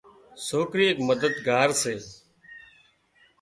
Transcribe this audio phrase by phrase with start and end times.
[0.47, 1.95] سوڪرِي ايڪ مددگار سي